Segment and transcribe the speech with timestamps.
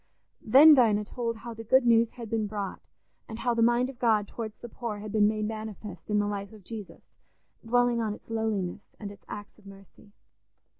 [0.41, 2.81] Then Dinah told how the good news had been brought,
[3.29, 6.25] and how the mind of God towards the poor had been made manifest in the
[6.25, 7.05] life of Jesus,
[7.63, 10.11] dwelling on its lowliness and its acts of mercy.